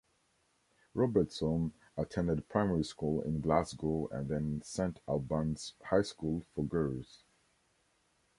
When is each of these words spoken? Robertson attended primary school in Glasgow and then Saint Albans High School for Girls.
Robertson 0.95 1.73
attended 1.95 2.49
primary 2.49 2.83
school 2.83 3.21
in 3.21 3.39
Glasgow 3.39 4.07
and 4.07 4.27
then 4.29 4.63
Saint 4.63 4.99
Albans 5.07 5.75
High 5.83 6.01
School 6.01 6.41
for 6.55 6.65
Girls. 6.65 7.21